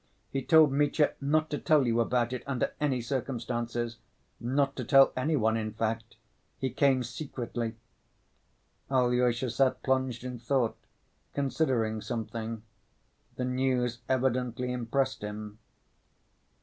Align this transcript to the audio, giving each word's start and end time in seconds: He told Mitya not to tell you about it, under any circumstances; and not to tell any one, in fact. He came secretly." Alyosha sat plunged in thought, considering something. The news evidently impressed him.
He 0.31 0.41
told 0.41 0.71
Mitya 0.71 1.13
not 1.21 1.47
to 1.51 1.59
tell 1.59 1.85
you 1.85 1.99
about 1.99 2.33
it, 2.33 2.41
under 2.47 2.73
any 2.81 3.01
circumstances; 3.01 3.97
and 4.39 4.55
not 4.55 4.75
to 4.77 4.83
tell 4.83 5.13
any 5.15 5.35
one, 5.35 5.55
in 5.55 5.73
fact. 5.73 6.15
He 6.57 6.71
came 6.71 7.03
secretly." 7.03 7.75
Alyosha 8.89 9.51
sat 9.51 9.83
plunged 9.83 10.23
in 10.23 10.39
thought, 10.39 10.75
considering 11.35 12.01
something. 12.01 12.63
The 13.35 13.45
news 13.45 13.99
evidently 14.09 14.71
impressed 14.71 15.21
him. 15.21 15.59